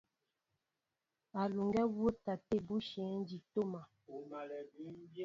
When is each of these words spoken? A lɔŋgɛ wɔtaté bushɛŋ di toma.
A 1.39 1.41
lɔŋgɛ 1.53 1.83
wɔtaté 1.97 2.55
bushɛŋ 2.67 3.11
di 3.27 3.37
toma. 3.51 3.81